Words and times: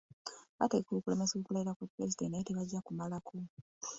Bategeka 0.59 0.91
okulemesa 0.93 1.35
okulayira 1.37 1.75
kwa 1.77 1.89
Pulezidenti 1.91 2.29
naye 2.29 2.45
tebajja 2.47 2.79
kumalako. 2.85 3.35